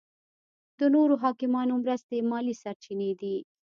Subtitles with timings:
[0.79, 3.35] د نورو حاکمانو مرستې مالي سرچینې دي.